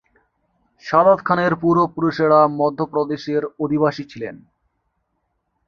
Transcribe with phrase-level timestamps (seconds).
[0.83, 4.35] সাদাত খানের পূর্বপুরুষেরা মধ্যপ্রদেশের অধিবাসী ছিলেন।